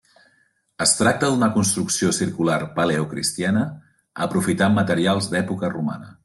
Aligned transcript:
Es 0.85 0.93
tracta 1.01 1.27
duna 1.33 1.49
construcció 1.57 2.09
circular 2.19 2.57
paleocristiana, 2.79 3.67
aprofitant 4.27 4.75
materials 4.83 5.29
d'època 5.37 5.73
romana. 5.77 6.11